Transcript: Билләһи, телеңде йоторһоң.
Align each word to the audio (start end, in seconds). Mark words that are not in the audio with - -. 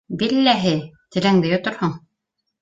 Билләһи, 0.21 0.71
телеңде 1.17 1.53
йоторһоң. 1.53 1.95